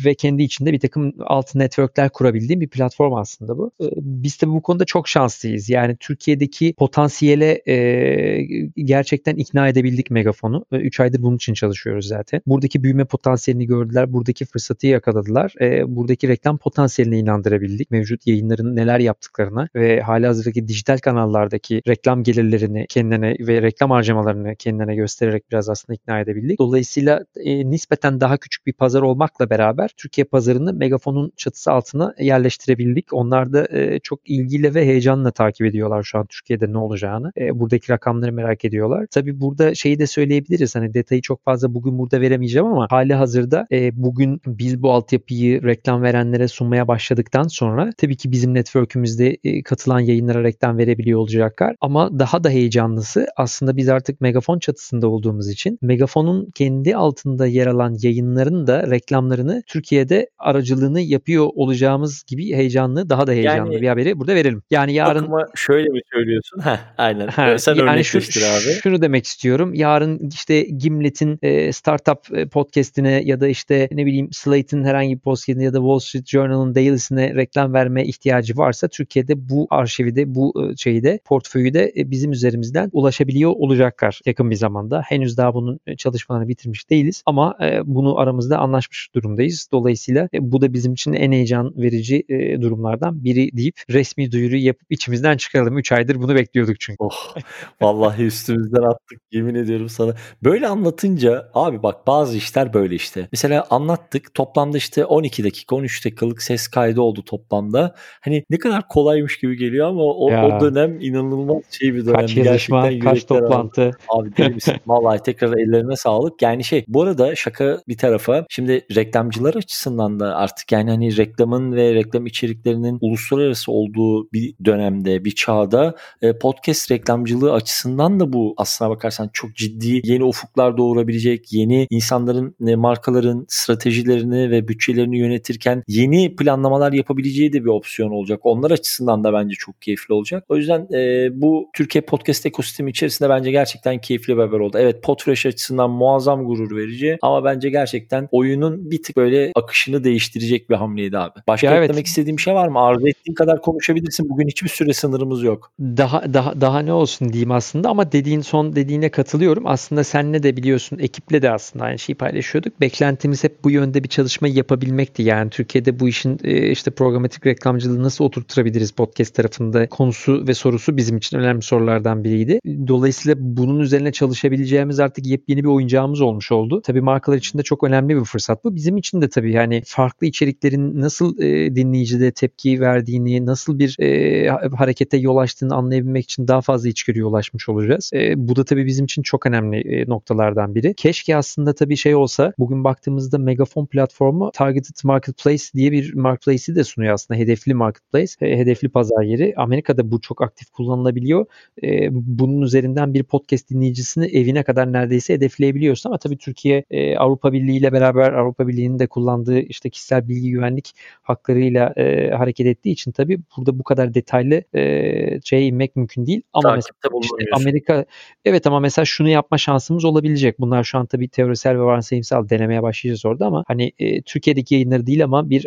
ve 0.04 0.14
kendi 0.14 0.42
içinde 0.42 0.72
bir 0.72 0.80
takım 0.80 1.12
alt 1.20 1.54
networkler 1.54 2.10
kurabildiğim 2.10 2.60
bir 2.60 2.68
platform 2.68 3.14
aslında 3.14 3.58
bu. 3.58 3.70
E, 3.80 3.86
biz 3.96 4.36
tabii 4.36 4.52
bu 4.52 4.62
konuda 4.62 4.84
çok 4.84 5.08
şanslıyız. 5.08 5.68
Yani 5.70 5.96
Türkiye'deki 6.00 6.74
potansiyele 6.78 7.62
e, 7.68 8.42
gerçekten 8.76 9.36
ikna 9.36 9.68
edebildik 9.68 10.10
Megafon'u. 10.10 10.64
3 10.72 11.00
aydır 11.00 11.22
bunun 11.22 11.36
için 11.36 11.54
çalışıyoruz 11.54 12.06
zaten. 12.06 12.40
Buradaki 12.46 12.82
büyüme 12.82 13.04
potansiyelini 13.04 13.66
gördüler. 13.66 14.12
Buradaki 14.12 14.44
fırsatı 14.44 14.86
yakaladılar. 14.86 15.54
E, 15.60 15.96
buradaki 15.96 16.28
reklam 16.28 16.58
potansiyeline 16.58 17.18
inandırabildik. 17.18 17.90
Mevcut 17.90 18.26
yayınların 18.26 18.76
neler 18.76 18.98
yaptıklarına 18.98 19.68
ve 19.74 20.00
hali 20.00 20.26
hazırdaki 20.26 20.68
dijital 20.68 20.98
kanallardaki 20.98 21.82
reklam 21.88 22.22
gelirlerini 22.22 22.86
kendine 22.88 23.36
ve 23.40 23.62
reklam 23.62 23.90
harcamalarını 23.90 24.56
kendine 24.56 24.94
göstererek 24.96 25.50
biraz 25.50 25.68
aslında 25.68 25.94
ikna 25.94 26.20
edebildik. 26.20 26.58
Dolayısıyla 26.58 27.24
e, 27.36 27.70
nispeten 27.70 28.20
daha 28.20 28.36
küçük 28.36 28.66
bir 28.66 28.72
pazar 28.72 29.03
olmakla 29.04 29.50
beraber 29.50 29.90
Türkiye 29.96 30.24
pazarını 30.24 30.72
Megafon'un 30.72 31.32
çatısı 31.36 31.72
altına 31.72 32.14
yerleştirebildik. 32.18 33.12
Onlar 33.12 33.52
da 33.52 33.68
e, 33.70 33.98
çok 33.98 34.30
ilgiyle 34.30 34.74
ve 34.74 34.86
heyecanla 34.86 35.30
takip 35.30 35.66
ediyorlar 35.66 36.02
şu 36.02 36.18
an 36.18 36.26
Türkiye'de 36.26 36.72
ne 36.72 36.78
olacağını. 36.78 37.32
E, 37.38 37.60
buradaki 37.60 37.92
rakamları 37.92 38.32
merak 38.32 38.64
ediyorlar. 38.64 39.06
Tabii 39.10 39.40
burada 39.40 39.74
şeyi 39.74 39.98
de 39.98 40.06
söyleyebiliriz. 40.06 40.74
Hani 40.74 40.94
detayı 40.94 41.22
çok 41.22 41.44
fazla 41.44 41.74
bugün 41.74 41.98
burada 41.98 42.20
veremeyeceğim 42.20 42.66
ama 42.66 42.86
hali 42.90 43.14
hazırda 43.14 43.66
e, 43.72 44.02
bugün 44.02 44.40
biz 44.46 44.82
bu 44.82 44.92
altyapıyı 44.92 45.62
reklam 45.62 46.02
verenlere 46.02 46.48
sunmaya 46.48 46.88
başladıktan 46.88 47.48
sonra 47.48 47.90
tabii 47.98 48.16
ki 48.16 48.32
bizim 48.32 48.54
network'ümüzde 48.54 49.36
e, 49.44 49.62
katılan 49.62 50.00
yayınlara 50.00 50.42
reklam 50.42 50.78
verebiliyor 50.78 51.20
olacaklar. 51.20 51.76
Ama 51.80 52.18
daha 52.18 52.44
da 52.44 52.50
heyecanlısı 52.50 53.26
aslında 53.36 53.76
biz 53.76 53.88
artık 53.88 54.20
Megafon 54.20 54.58
çatısında 54.58 55.08
olduğumuz 55.08 55.48
için 55.48 55.78
Megafon'un 55.82 56.50
kendi 56.54 56.96
altında 56.96 57.46
yer 57.46 57.66
alan 57.66 57.96
yayınların 58.02 58.66
da 58.66 58.90
reklamlarını 58.94 59.62
Türkiye'de 59.66 60.30
aracılığını 60.38 61.00
yapıyor 61.00 61.46
olacağımız 61.54 62.24
gibi 62.26 62.54
heyecanlı, 62.54 63.10
daha 63.10 63.26
da 63.26 63.32
heyecanlı 63.32 63.72
yani, 63.72 63.82
bir 63.82 63.88
haberi 63.88 64.18
burada 64.18 64.34
verelim. 64.34 64.62
Yani 64.70 64.94
yarın 64.94 65.22
Okuma 65.22 65.46
şöyle 65.54 65.88
mi 65.88 66.00
söylüyorsun? 66.12 66.60
Heh, 66.60 66.78
aynen. 66.98 67.28
Ha, 67.28 67.58
Sen 67.58 67.74
yani 67.74 68.04
şu, 68.04 68.18
abi. 68.18 68.72
Şunu 68.82 69.02
demek 69.02 69.26
istiyorum. 69.26 69.74
Yarın 69.74 70.28
işte 70.28 70.60
Gimlet'in 70.62 71.38
e, 71.42 71.72
startup 71.72 72.38
e, 72.38 72.48
podcast'ine 72.48 73.22
ya 73.24 73.40
da 73.40 73.48
işte 73.48 73.88
ne 73.92 74.06
bileyim 74.06 74.28
Slate'in 74.32 74.84
herhangi 74.84 75.14
bir 75.14 75.20
podcast'ine 75.20 75.64
ya 75.64 75.72
da 75.72 75.78
Wall 75.78 75.98
Street 75.98 76.26
Journal'ın 76.26 76.74
Daily'sine 76.74 77.34
reklam 77.34 77.72
verme 77.72 78.04
ihtiyacı 78.04 78.56
varsa 78.56 78.88
Türkiye'de 78.88 79.48
bu 79.48 79.66
arşivi 79.70 80.16
de 80.16 80.34
bu 80.34 80.54
e, 80.62 80.76
şeyi 80.76 81.02
de 81.02 81.20
portföyü 81.24 81.74
de 81.74 81.92
e, 81.96 82.10
bizim 82.10 82.32
üzerimizden 82.32 82.90
ulaşabiliyor 82.92 83.52
olacaklar 83.56 84.20
yakın 84.26 84.50
bir 84.50 84.56
zamanda. 84.56 85.02
Henüz 85.06 85.36
daha 85.36 85.54
bunun 85.54 85.80
çalışmalarını 85.96 86.48
bitirmiş 86.48 86.90
değiliz 86.90 87.22
ama 87.26 87.58
bunu 87.84 88.18
aramızda 88.18 88.58
anlaşmış 88.74 89.14
durumdayız. 89.14 89.68
Dolayısıyla 89.72 90.28
e, 90.34 90.52
bu 90.52 90.60
da 90.60 90.72
bizim 90.72 90.92
için 90.92 91.12
en 91.12 91.32
heyecan 91.32 91.72
verici 91.76 92.24
e, 92.28 92.62
durumlardan 92.62 93.24
biri 93.24 93.56
deyip 93.56 93.74
resmi 93.90 94.32
duyuru 94.32 94.56
yapıp 94.56 94.86
içimizden 94.90 95.36
çıkaralım. 95.36 95.78
3 95.78 95.92
aydır 95.92 96.16
bunu 96.16 96.34
bekliyorduk 96.34 96.80
çünkü. 96.80 96.96
Oh, 96.98 97.34
vallahi 97.80 98.22
üstümüzden 98.22 98.82
attık 98.82 99.20
yemin 99.32 99.54
ediyorum 99.54 99.88
sana. 99.88 100.14
Böyle 100.44 100.68
anlatınca 100.68 101.50
abi 101.54 101.82
bak 101.82 102.06
bazı 102.06 102.36
işler 102.36 102.74
böyle 102.74 102.94
işte. 102.94 103.28
Mesela 103.32 103.66
anlattık 103.70 104.34
toplamda 104.34 104.76
işte 104.76 105.04
12 105.04 105.44
dakika 105.44 105.76
13 105.76 106.04
dakikalık 106.04 106.42
ses 106.42 106.68
kaydı 106.68 107.00
oldu 107.00 107.24
toplamda. 107.24 107.94
Hani 108.20 108.44
ne 108.50 108.58
kadar 108.58 108.88
kolaymış 108.88 109.38
gibi 109.38 109.56
geliyor 109.56 109.88
ama 109.88 110.02
o, 110.02 110.26
o 110.26 110.60
dönem 110.60 111.00
inanılmaz 111.00 111.62
şey 111.70 111.94
bir 111.94 112.06
dönem. 112.06 112.20
Kaç 112.20 112.36
yazışma, 112.36 112.98
kaç 112.98 113.24
toplantı. 113.24 113.82
Abi, 113.82 114.28
abi 114.28 114.36
deli 114.36 114.54
misin? 114.54 114.74
Vallahi 114.86 115.22
tekrar 115.22 115.48
ellerine 115.48 115.96
sağlık. 115.96 116.42
Yani 116.42 116.64
şey 116.64 116.84
bu 116.88 117.02
arada 117.02 117.34
şaka 117.34 117.78
bir 117.88 117.96
tarafa 117.96 118.46
şimdi 118.48 118.63
reklamcılar 118.68 119.54
açısından 119.54 120.20
da 120.20 120.36
artık 120.36 120.72
yani 120.72 120.90
hani 120.90 121.16
reklamın 121.16 121.72
ve 121.72 121.94
reklam 121.94 122.26
içeriklerinin 122.26 122.98
uluslararası 123.00 123.72
olduğu 123.72 124.32
bir 124.32 124.54
dönemde, 124.64 125.24
bir 125.24 125.30
çağda 125.30 125.94
e, 126.22 126.38
podcast 126.38 126.90
reklamcılığı 126.90 127.52
açısından 127.52 128.20
da 128.20 128.32
bu 128.32 128.54
aslına 128.56 128.90
bakarsan 128.90 129.30
çok 129.32 129.56
ciddi 129.56 130.00
yeni 130.04 130.24
ufuklar 130.24 130.76
doğurabilecek, 130.76 131.52
yeni 131.52 131.86
insanların, 131.90 132.56
e, 132.66 132.76
markaların 132.76 133.46
stratejilerini 133.48 134.50
ve 134.50 134.68
bütçelerini 134.68 135.18
yönetirken 135.18 135.82
yeni 135.88 136.36
planlamalar 136.36 136.92
yapabileceği 136.92 137.52
de 137.52 137.64
bir 137.64 137.70
opsiyon 137.70 138.10
olacak. 138.10 138.40
Onlar 138.42 138.70
açısından 138.70 139.24
da 139.24 139.32
bence 139.32 139.54
çok 139.58 139.82
keyifli 139.82 140.14
olacak. 140.14 140.44
O 140.48 140.56
yüzden 140.56 140.88
e, 140.94 141.28
bu 141.32 141.70
Türkiye 141.74 142.02
podcast 142.02 142.46
ekosistemi 142.46 142.90
içerisinde 142.90 143.28
bence 143.28 143.50
gerçekten 143.50 144.00
keyifli 144.00 144.36
bir 144.36 144.42
haber 144.42 144.58
oldu. 144.58 144.78
Evet 144.80 145.02
Podfresh 145.02 145.46
açısından 145.46 145.90
muazzam 145.90 146.46
gurur 146.46 146.76
verici 146.76 147.18
ama 147.22 147.44
bence 147.44 147.70
gerçekten 147.70 148.28
oyunun 148.54 148.90
bir 148.90 149.02
tık 149.02 149.16
böyle 149.16 149.52
akışını 149.54 150.04
değiştirecek 150.04 150.70
bir 150.70 150.74
hamleydi 150.74 151.18
abi. 151.18 151.38
Başka 151.48 151.66
ya 151.66 151.72
eklemek 151.72 151.94
evet. 151.94 152.06
istediğim 152.06 152.38
şey 152.38 152.54
var 152.54 152.68
mı? 152.68 152.80
Arzu 152.80 153.08
ettiğin 153.08 153.34
kadar 153.34 153.62
konuşabilirsin. 153.62 154.28
Bugün 154.28 154.48
hiçbir 154.48 154.68
süre 154.68 154.92
sınırımız 154.92 155.42
yok. 155.42 155.72
Daha 155.80 156.34
daha 156.34 156.60
daha 156.60 156.80
ne 156.80 156.92
olsun 156.92 157.32
diyeyim 157.32 157.50
aslında 157.50 157.88
ama 157.88 158.12
dediğin 158.12 158.40
son 158.40 158.76
dediğine 158.76 159.08
katılıyorum. 159.08 159.66
Aslında 159.66 160.04
senle 160.04 160.42
de 160.42 160.56
biliyorsun 160.56 160.98
ekiple 160.98 161.42
de 161.42 161.50
aslında 161.50 161.84
aynı 161.84 161.98
şeyi 161.98 162.16
paylaşıyorduk. 162.16 162.80
Beklentimiz 162.80 163.44
hep 163.44 163.64
bu 163.64 163.70
yönde 163.70 164.04
bir 164.04 164.08
çalışma 164.08 164.48
yapabilmekti. 164.48 165.22
Yani 165.22 165.50
Türkiye'de 165.50 166.00
bu 166.00 166.08
işin 166.08 166.38
e, 166.44 166.70
işte 166.70 166.90
programatik 166.90 167.46
reklamcılığı 167.46 168.02
nasıl 168.02 168.24
oturtturabiliriz 168.24 168.90
podcast 168.90 169.34
tarafında 169.34 169.88
konusu 169.88 170.44
ve 170.48 170.54
sorusu 170.54 170.96
bizim 170.96 171.16
için 171.16 171.38
önemli 171.38 171.62
sorulardan 171.62 172.24
biriydi. 172.24 172.60
Dolayısıyla 172.88 173.36
bunun 173.38 173.80
üzerine 173.80 174.12
çalışabileceğimiz 174.12 175.00
artık 175.00 175.26
yepyeni 175.26 175.64
bir 175.64 175.68
oyuncağımız 175.68 176.20
olmuş 176.20 176.52
oldu. 176.52 176.82
Tabii 176.84 177.00
markalar 177.00 177.36
için 177.36 177.58
de 177.58 177.62
çok 177.62 177.84
önemli 177.84 178.16
bir 178.16 178.24
fırsat 178.24 178.43
bu. 178.64 178.74
Bizim 178.74 178.96
için 178.96 179.22
de 179.22 179.28
tabii 179.28 179.52
yani 179.52 179.82
farklı 179.86 180.26
içeriklerin 180.26 181.00
nasıl 181.00 181.38
e, 181.40 181.76
dinleyicide 181.76 182.32
tepki 182.32 182.80
verdiğini, 182.80 183.46
nasıl 183.46 183.78
bir 183.78 183.96
e, 184.00 184.48
harekete 184.76 185.16
yol 185.16 185.36
açtığını 185.36 185.74
anlayabilmek 185.74 186.24
için 186.24 186.48
daha 186.48 186.60
fazla 186.60 186.88
içgörüye 186.88 187.24
ulaşmış 187.24 187.68
olacağız. 187.68 188.10
E, 188.14 188.34
bu 188.48 188.56
da 188.56 188.64
tabii 188.64 188.86
bizim 188.86 189.04
için 189.04 189.22
çok 189.22 189.46
önemli 189.46 189.76
e, 189.76 190.06
noktalardan 190.08 190.74
biri. 190.74 190.94
Keşke 190.94 191.36
aslında 191.36 191.74
tabii 191.74 191.96
şey 191.96 192.14
olsa 192.14 192.52
bugün 192.58 192.84
baktığımızda 192.84 193.38
Megafon 193.38 193.86
platformu 193.86 194.50
Targeted 194.54 194.96
Marketplace 195.04 195.64
diye 195.74 195.92
bir 195.92 196.14
marketplace'i 196.14 196.76
de 196.76 196.84
sunuyor 196.84 197.14
aslında. 197.14 197.40
Hedefli 197.40 197.74
marketplace, 197.74 198.32
e, 198.40 198.58
hedefli 198.58 198.88
pazar 198.88 199.22
yeri. 199.22 199.54
Amerika'da 199.56 200.10
bu 200.10 200.20
çok 200.20 200.42
aktif 200.42 200.70
kullanılabiliyor. 200.70 201.46
E, 201.82 202.08
bunun 202.12 202.62
üzerinden 202.62 203.14
bir 203.14 203.22
podcast 203.22 203.70
dinleyicisini 203.70 204.26
evine 204.26 204.62
kadar 204.62 204.92
neredeyse 204.92 205.34
hedefleyebiliyorsun 205.34 206.10
ama 206.10 206.18
tabii 206.18 206.38
Türkiye 206.38 206.84
e, 206.90 207.16
Avrupa 207.16 207.52
Birliği 207.52 207.78
ile 207.78 207.92
beraber 207.92 208.32
Avrupa 208.34 208.68
Birliği'nin 208.68 208.98
de 208.98 209.06
kullandığı 209.06 209.58
işte 209.58 209.90
kişisel 209.90 210.28
bilgi 210.28 210.50
güvenlik 210.50 210.92
haklarıyla 211.22 211.92
e, 211.96 212.30
hareket 212.30 212.66
ettiği 212.66 212.90
için 212.90 213.12
tabii 213.12 213.38
burada 213.56 213.78
bu 213.78 213.82
kadar 213.82 214.14
detaylı 214.14 214.62
e, 214.74 215.40
şeye 215.44 215.66
inmek 215.66 215.96
mümkün 215.96 216.26
değil. 216.26 216.42
Ama 216.52 216.68
Takipte 216.68 217.08
mesela 217.12 217.36
işte 217.40 217.50
Amerika 217.52 218.04
evet 218.44 218.66
ama 218.66 218.80
mesela 218.80 219.04
şunu 219.04 219.28
yapma 219.28 219.58
şansımız 219.58 220.04
olabilecek. 220.04 220.60
Bunlar 220.60 220.84
şu 220.84 220.98
an 220.98 221.06
tabii 221.06 221.28
teorisel 221.28 221.74
ve 221.74 221.82
varsayımsal 221.82 222.48
denemeye 222.48 222.82
başlayacağız 222.82 223.26
orada 223.26 223.46
ama 223.46 223.64
hani 223.66 223.92
e, 223.98 224.22
Türkiye'deki 224.22 224.74
yayınları 224.74 225.06
değil 225.06 225.24
ama 225.24 225.50
bir 225.50 225.66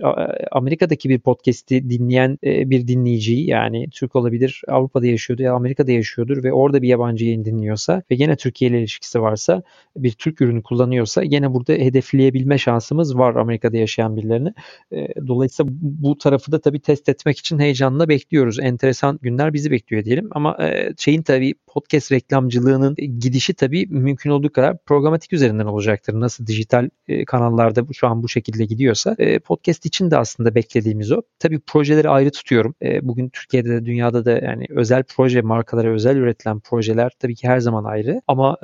Amerika'daki 0.52 1.10
bir 1.10 1.20
podcast'i 1.20 1.90
dinleyen 1.90 2.38
e, 2.44 2.70
bir 2.70 2.88
dinleyiciyi 2.88 3.50
yani 3.50 3.90
Türk 3.90 4.16
olabilir 4.16 4.62
Avrupa'da 4.68 5.08
yaşıyordur 5.08 5.44
ya 5.44 5.54
Amerika'da 5.54 5.92
yaşıyordur 5.92 6.44
ve 6.44 6.54
orada 6.54 6.82
bir 6.82 6.88
yabancı 6.88 7.26
yayın 7.26 7.46
dinliyorsa 7.46 8.04
ve 8.12 8.16
gene 8.16 8.36
Türkiye 8.36 8.72
ile 8.72 8.80
ilişkisi 8.80 9.22
varsa 9.22 9.64
bir 9.98 10.12
Türk 10.12 10.42
ürünü 10.42 10.64
kullanıyorsa 10.64 11.24
gene 11.24 11.54
burada 11.54 11.74
hedefleyebilme 11.74 12.57
şansımız 12.58 13.18
var 13.18 13.36
Amerika'da 13.36 13.78
yaşayan 13.78 14.18
birilerini. 14.18 14.54
Dolayısıyla 15.28 15.72
bu 15.82 16.18
tarafı 16.18 16.52
da 16.52 16.62
tabii 16.62 16.80
test 16.80 17.10
etmek 17.10 17.38
için 17.38 17.60
heyecanla 17.60 18.10
bekliyoruz. 18.10 18.60
Enteresan 18.60 19.20
günler 19.22 19.54
bizi 19.54 19.72
bekliyor 19.72 20.04
diyelim 20.04 20.28
ama 20.32 20.58
şeyin 20.98 21.22
tabii 21.22 21.54
podcast 21.68 22.12
reklamcılığının 22.12 22.96
gidişi 22.96 23.54
tabii 23.54 23.88
mümkün 23.90 24.30
olduğu 24.30 24.52
kadar 24.52 24.78
programatik 24.78 25.34
üzerinden 25.34 25.66
olacaktır. 25.66 26.20
Nasıl 26.20 26.48
dijital 26.48 26.90
kanallarda 27.28 27.82
şu 27.94 28.08
an 28.08 28.24
bu 28.24 28.30
şekilde 28.30 28.66
gidiyorsa 28.66 29.16
podcast 29.46 29.86
için 29.86 30.12
de 30.12 30.18
aslında 30.18 30.56
beklediğimiz 30.56 31.12
o. 31.12 31.22
Tabii 31.40 31.60
projeleri 31.60 32.10
ayrı 32.10 32.32
tutuyorum. 32.32 32.76
Bugün 33.02 33.30
Türkiye'de 33.30 33.70
de 33.70 33.86
dünyada 33.86 34.26
da 34.26 34.32
yani 34.32 34.66
özel 34.70 35.04
proje 35.04 35.42
markalara 35.42 35.94
özel 35.94 36.18
üretilen 36.18 36.60
projeler 36.60 37.12
tabii 37.20 37.36
ki 37.36 37.48
her 37.48 37.60
zaman 37.60 37.84
ayrı 37.84 38.22
ama 38.28 38.58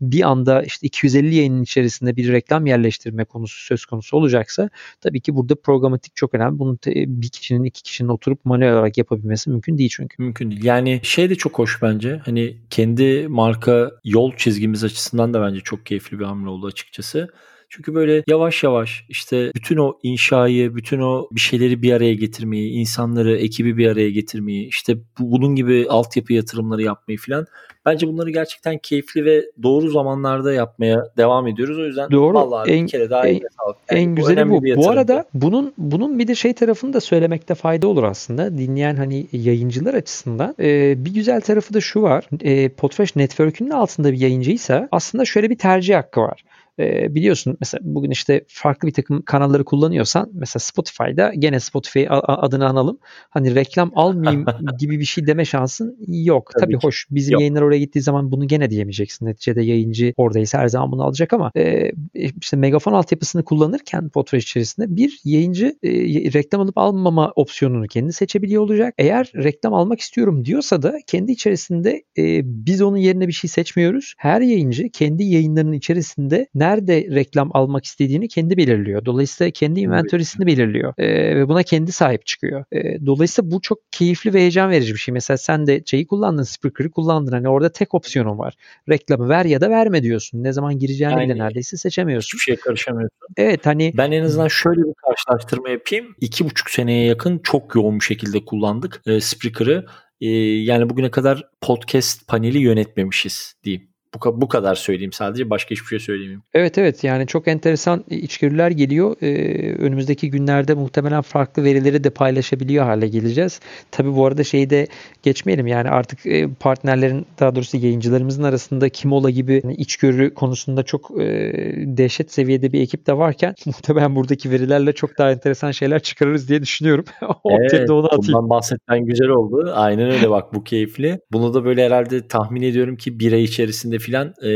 bir 0.00 0.28
anda 0.28 0.62
işte 0.62 0.86
250 0.86 1.34
yayının 1.34 1.62
içerisinde 1.62 2.16
bir 2.16 2.32
reklam 2.32 2.66
yerleştirme 2.98 3.24
konusu 3.24 3.64
söz 3.64 3.86
konusu 3.86 4.16
olacaksa 4.16 4.70
tabii 5.00 5.20
ki 5.20 5.34
burada 5.34 5.54
programatik 5.54 6.16
çok 6.16 6.34
önemli. 6.34 6.58
Bunu 6.58 6.78
bir 6.86 7.28
kişinin 7.28 7.64
iki 7.64 7.82
kişinin 7.82 8.08
oturup 8.08 8.44
manuel 8.44 8.72
olarak 8.72 8.98
yapabilmesi 8.98 9.50
mümkün 9.50 9.78
değil 9.78 9.90
çünkü. 9.92 10.22
Mümkün 10.22 10.50
değil. 10.50 10.64
Yani 10.64 11.00
şey 11.02 11.30
de 11.30 11.34
çok 11.34 11.58
hoş 11.58 11.82
bence. 11.82 12.20
Hani 12.24 12.56
kendi 12.70 13.28
marka 13.28 13.90
yol 14.04 14.32
çizgimiz 14.36 14.84
açısından 14.84 15.34
da 15.34 15.42
bence 15.42 15.60
çok 15.60 15.86
keyifli 15.86 16.18
bir 16.18 16.24
hamle 16.24 16.48
oldu 16.48 16.66
açıkçası. 16.66 17.28
Çünkü 17.68 17.94
böyle 17.94 18.22
yavaş 18.26 18.62
yavaş 18.62 19.04
işte 19.08 19.52
bütün 19.54 19.76
o 19.76 19.98
inşayı, 20.02 20.76
bütün 20.76 21.00
o 21.00 21.28
bir 21.32 21.40
şeyleri 21.40 21.82
bir 21.82 21.92
araya 21.92 22.14
getirmeyi, 22.14 22.72
insanları, 22.72 23.36
ekibi 23.36 23.76
bir 23.76 23.88
araya 23.88 24.10
getirmeyi, 24.10 24.68
işte 24.68 24.96
bu, 24.96 25.32
bunun 25.32 25.54
gibi 25.54 25.86
altyapı 25.88 26.32
yatırımları 26.32 26.82
yapmayı 26.82 27.18
falan 27.18 27.46
Bence 27.88 28.08
bunları 28.08 28.30
gerçekten 28.30 28.78
keyifli 28.78 29.24
ve 29.24 29.44
doğru 29.62 29.90
zamanlarda 29.90 30.52
yapmaya 30.52 31.04
devam 31.16 31.46
ediyoruz. 31.46 31.78
O 31.78 31.84
yüzden 31.84 32.10
doğru. 32.10 32.34
vallahi 32.34 32.70
en, 32.70 32.86
bir 32.86 32.90
kere 32.90 33.10
daha 33.10 33.28
en, 33.28 33.34
sağlık. 33.34 33.76
Yani 33.90 34.00
en 34.00 34.14
güzeli 34.14 34.50
bu. 34.50 34.62
Bu 34.76 34.90
arada 34.90 35.24
bunun 35.34 35.74
bunun 35.78 36.18
bir 36.18 36.28
de 36.28 36.34
şey 36.34 36.52
tarafını 36.52 36.92
da 36.92 37.00
söylemekte 37.00 37.54
fayda 37.54 37.88
olur 37.88 38.02
aslında. 38.02 38.58
Dinleyen 38.58 38.96
hani 38.96 39.26
yayıncılar 39.32 39.94
açısından 39.94 40.54
e, 40.60 40.94
bir 41.04 41.14
güzel 41.14 41.40
tarafı 41.40 41.74
da 41.74 41.80
şu 41.80 42.02
var. 42.02 42.28
E, 42.40 42.68
Podfresh 42.68 43.16
Network'ünün 43.16 43.70
altında 43.70 44.12
bir 44.12 44.18
yayıncıysa 44.18 44.88
aslında 44.92 45.24
şöyle 45.24 45.50
bir 45.50 45.58
tercih 45.58 45.96
hakkı 45.96 46.20
var 46.20 46.44
e, 46.78 47.14
biliyorsun 47.14 47.56
mesela 47.60 47.80
bugün 47.84 48.10
işte 48.10 48.44
farklı 48.48 48.88
bir 48.88 48.92
takım 48.92 49.22
kanalları 49.22 49.64
kullanıyorsan 49.64 50.30
mesela 50.32 50.60
Spotify'da 50.60 51.32
gene 51.38 51.60
Spotify 51.60 52.04
adını 52.08 52.68
analım. 52.68 52.98
Hani 53.30 53.54
reklam 53.54 53.92
almayayım 53.94 54.44
gibi 54.78 55.00
bir 55.00 55.04
şey 55.04 55.26
deme 55.26 55.44
şansın 55.44 55.96
yok. 56.08 56.50
Tabii, 56.54 56.64
Tabii 56.64 56.82
hoş 56.82 57.06
bizim 57.10 57.32
yok. 57.32 57.40
yayınlar 57.40 57.62
oraya 57.62 57.78
gittiği 57.78 58.00
zaman 58.00 58.32
bunu 58.32 58.46
gene 58.46 58.70
diyemeyeceksin. 58.70 59.26
Neticede 59.26 59.62
yayıncı 59.62 60.14
oradaysa 60.16 60.58
her 60.58 60.68
zaman 60.68 60.92
bunu 60.92 61.04
alacak 61.04 61.32
ama 61.32 61.50
e, 61.56 61.92
işte 62.40 62.56
megafon 62.56 62.92
altyapısını 62.92 63.44
kullanırken 63.44 64.08
Podfresh 64.08 64.44
içerisinde 64.44 64.96
bir 64.96 65.20
yayıncı 65.24 65.78
e, 65.82 65.90
reklam 66.32 66.60
alıp 66.60 66.78
almama 66.78 67.32
opsiyonunu 67.36 67.86
kendi 67.86 68.12
seçebiliyor 68.12 68.62
olacak. 68.62 68.94
Eğer 68.98 69.32
reklam 69.36 69.74
almak 69.74 70.00
istiyorum 70.00 70.44
diyorsa 70.44 70.82
da 70.82 70.98
kendi 71.06 71.32
içerisinde 71.32 72.02
e, 72.18 72.40
biz 72.44 72.82
onun 72.82 72.96
yerine 72.96 73.28
bir 73.28 73.32
şey 73.32 73.50
seçmiyoruz. 73.50 74.14
Her 74.18 74.40
yayıncı 74.40 74.88
kendi 74.88 75.24
yayınlarının 75.24 75.72
içerisinde 75.72 76.46
nerede 76.54 76.67
nerede 76.68 77.06
reklam 77.14 77.50
almak 77.54 77.84
istediğini 77.84 78.28
kendi 78.28 78.56
belirliyor. 78.56 79.04
Dolayısıyla 79.04 79.50
kendi 79.50 79.80
inventory'sini 79.80 80.46
belirliyor. 80.46 80.94
E, 80.98 81.36
ve 81.36 81.48
buna 81.48 81.62
kendi 81.62 81.92
sahip 81.92 82.26
çıkıyor. 82.26 82.64
E, 82.72 83.06
dolayısıyla 83.06 83.50
bu 83.50 83.60
çok 83.60 83.78
keyifli 83.90 84.34
ve 84.34 84.38
heyecan 84.38 84.70
verici 84.70 84.94
bir 84.94 84.98
şey. 84.98 85.12
Mesela 85.12 85.36
sen 85.36 85.66
de 85.66 85.82
şeyi 85.86 86.06
kullandın, 86.06 86.42
Spreaker'ı 86.42 86.90
kullandın. 86.90 87.32
Hani 87.32 87.48
orada 87.48 87.72
tek 87.72 87.94
opsiyonun 87.94 88.38
var. 88.38 88.54
Reklamı 88.88 89.28
ver 89.28 89.44
ya 89.44 89.60
da 89.60 89.70
verme 89.70 90.02
diyorsun. 90.02 90.42
Ne 90.42 90.52
zaman 90.52 90.78
gireceğini 90.78 91.16
bile 91.16 91.38
neredeyse 91.38 91.76
seçemiyorsun. 91.76 92.38
Hiçbir 92.38 92.52
şeye 92.52 92.56
karışamıyorsun. 92.56 93.18
Evet 93.36 93.66
hani. 93.66 93.92
Ben 93.96 94.12
en 94.12 94.24
azından 94.24 94.48
şöyle 94.48 94.80
bir 94.80 94.94
karşılaştırma 95.06 95.68
yapayım. 95.68 96.14
İki 96.20 96.44
buçuk 96.44 96.70
seneye 96.70 97.06
yakın 97.06 97.38
çok 97.38 97.74
yoğun 97.74 98.00
bir 98.00 98.04
şekilde 98.04 98.44
kullandık 98.44 99.02
e, 99.06 99.20
Spreaker'ı. 99.20 99.86
E, 100.20 100.28
yani 100.62 100.90
bugüne 100.90 101.10
kadar 101.10 101.48
podcast 101.60 102.28
paneli 102.28 102.58
yönetmemişiz 102.58 103.54
diyeyim. 103.64 103.88
Bu, 104.14 104.40
bu 104.40 104.48
kadar 104.48 104.74
söyleyeyim 104.74 105.12
sadece 105.12 105.50
başka 105.50 105.70
hiçbir 105.70 105.86
şey 105.86 105.98
söyleyeyim. 105.98 106.42
Evet 106.54 106.78
evet 106.78 107.04
yani 107.04 107.26
çok 107.26 107.48
enteresan 107.48 108.04
içgörüler 108.10 108.70
geliyor. 108.70 109.16
Ee, 109.22 109.74
önümüzdeki 109.74 110.30
günlerde 110.30 110.74
muhtemelen 110.74 111.22
farklı 111.22 111.64
verileri 111.64 112.04
de 112.04 112.10
paylaşabiliyor 112.10 112.84
hale 112.84 113.08
geleceğiz. 113.08 113.60
Tabi 113.90 114.16
bu 114.16 114.26
arada 114.26 114.44
şeyi 114.44 114.70
de 114.70 114.86
geçmeyelim 115.22 115.66
yani 115.66 115.90
artık 115.90 116.26
e, 116.26 116.48
partnerlerin 116.60 117.26
daha 117.40 117.54
doğrusu 117.54 117.76
yayıncılarımızın 117.76 118.42
arasında 118.42 118.88
Kimola 118.88 119.30
gibi 119.30 119.60
yani 119.64 119.74
içgörü 119.74 120.34
konusunda 120.34 120.82
çok 120.82 121.10
e, 121.20 121.52
dehşet 121.78 122.32
seviyede 122.32 122.72
bir 122.72 122.80
ekip 122.80 123.06
de 123.06 123.18
varken 123.18 123.54
muhtemelen 123.66 124.16
buradaki 124.16 124.50
verilerle 124.50 124.92
çok 124.92 125.18
daha 125.18 125.30
enteresan 125.30 125.70
şeyler 125.70 126.00
çıkarırız 126.00 126.48
diye 126.48 126.62
düşünüyorum. 126.62 127.04
evet, 127.50 127.90
onu 127.90 128.06
atayım. 128.06 128.22
bundan 128.26 128.50
bahsetmen 128.50 129.04
güzel 129.04 129.28
oldu. 129.28 129.72
Aynen 129.74 130.10
öyle 130.10 130.30
bak 130.30 130.54
bu 130.54 130.64
keyifli. 130.64 131.20
Bunu 131.32 131.54
da 131.54 131.64
böyle 131.64 131.86
herhalde 131.86 132.28
tahmin 132.28 132.62
ediyorum 132.62 132.96
ki 132.96 133.20
bir 133.20 133.32
ay 133.32 133.44
içerisinde 133.44 133.97
filan 133.98 134.34
e, 134.44 134.50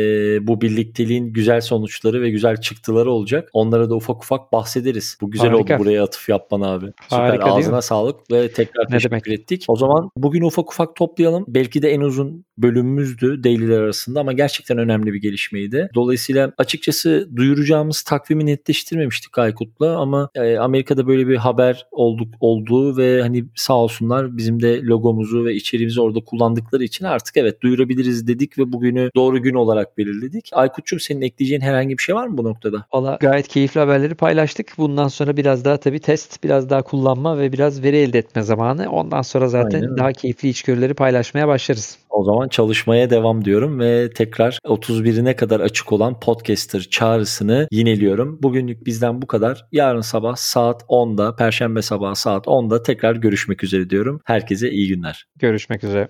bu 0.47 0.61
birlikteliğin 0.61 1.33
güzel 1.33 1.61
sonuçları 1.61 2.23
ve 2.23 2.31
güzel 2.31 2.57
çıktıları 2.57 3.11
olacak. 3.11 3.49
Onlara 3.53 3.91
da 3.91 3.95
ufak 3.95 4.23
ufak 4.23 4.53
bahsederiz. 4.53 5.17
Bu 5.21 5.31
güzel 5.31 5.51
Harika. 5.51 5.75
oldu 5.75 5.85
buraya 5.85 6.05
atıf 6.05 6.29
yapman 6.29 6.61
abi. 6.61 6.87
Süper. 7.03 7.17
Harika, 7.19 7.45
Ağzına 7.45 7.83
sağlık 7.83 8.31
ve 8.33 8.49
tekrar 8.53 8.85
ne 8.85 8.89
teşekkür 8.89 9.11
demek? 9.11 9.41
ettik. 9.41 9.65
O 9.69 9.77
zaman 9.77 10.11
bugün 10.17 10.43
ufak 10.43 10.73
ufak 10.73 10.97
toplayalım. 10.97 11.45
Belki 11.49 11.83
de 11.83 11.91
en 11.91 12.01
uzun 12.01 12.45
bölümümüzdü 12.59 13.45
daily'ler 13.45 13.81
arasında 13.81 14.21
ama 14.21 14.33
gerçekten 14.33 14.79
önemli 14.79 15.13
bir 15.13 15.21
gelişmeydi. 15.21 15.91
Dolayısıyla 15.95 16.53
açıkçası 16.59 17.29
duyuracağımız 17.37 18.03
takvimi 18.03 18.47
netleştirmemiştik 18.47 19.39
Aykut'la 19.39 19.97
ama 19.97 20.29
e, 20.35 20.57
Amerika'da 20.57 21.07
böyle 21.07 21.29
bir 21.29 21.37
haber 21.37 21.87
olduk 21.91 22.35
olduğu 22.41 22.97
ve 22.97 23.23
hani 23.23 23.45
sağ 23.57 23.75
olsunlar 23.77 24.37
bizim 24.37 24.63
de 24.63 24.83
logomuzu 24.83 25.45
ve 25.45 25.55
içeriğimizi 25.55 26.01
orada 26.01 26.21
kullandıkları 26.21 26.85
için 26.85 27.05
artık 27.05 27.37
evet 27.37 27.61
duyurabiliriz 27.63 28.27
dedik 28.27 28.59
ve 28.59 28.73
bugünü 28.73 29.11
doğru 29.33 29.43
gün 29.43 29.55
olarak 29.55 29.99
belirledik. 29.99 30.51
Aykut'cum 30.53 31.01
senin 31.01 31.23
ekleyeceğin 31.23 31.61
herhangi 31.61 31.99
bir 31.99 32.03
şey 32.03 32.15
var 32.15 32.27
mı 32.27 32.39
bu 32.39 32.45
noktada? 32.45 32.87
Valla 32.93 33.19
gayet 33.21 33.49
keyifli 33.49 33.81
haberleri 33.81 34.15
paylaştık. 34.15 34.73
Bundan 34.79 35.09
sonra 35.09 35.37
biraz 35.37 35.65
daha 35.65 35.77
tabii 35.77 36.01
test, 36.01 36.45
biraz 36.45 36.71
daha 36.71 36.83
kullanma 36.83 37.39
ve 37.39 37.53
biraz 37.53 37.83
veri 37.83 37.97
elde 37.97 38.19
etme 38.19 38.43
zamanı. 38.43 38.91
Ondan 38.91 39.23
sonra 39.23 39.49
zaten 39.49 39.83
Aynen. 39.83 39.97
daha 39.97 40.13
keyifli 40.13 40.49
içgörüleri 40.49 40.95
paylaşmaya 40.95 41.49
başlarız. 41.49 41.99
O 42.11 42.25
zaman 42.25 42.49
çalışmaya 42.49 43.11
devam 43.11 43.45
diyorum 43.45 43.81
ve 43.81 44.11
tekrar 44.11 44.59
31'ine 44.65 45.37
kadar 45.37 45.61
açık 45.61 45.93
olan 45.93 46.21
podcaster 46.21 46.81
çağrısını 46.81 47.69
yineliyorum. 47.71 48.39
Bugünlük 48.43 48.87
bizden 48.87 49.23
bu 49.23 49.27
kadar. 49.27 49.67
Yarın 49.73 50.01
sabah 50.01 50.37
saat 50.37 50.83
10'da, 50.83 51.37
Perşembe 51.37 51.83
sabahı 51.83 52.17
saat 52.17 52.47
10'da 52.47 52.83
tekrar 52.83 53.17
görüşmek 53.17 53.65
üzere 53.65 53.91
diyorum. 53.91 54.21
Herkese 54.25 54.71
iyi 54.71 54.89
günler. 54.89 55.27
Görüşmek 55.39 55.85
üzere. 55.85 56.09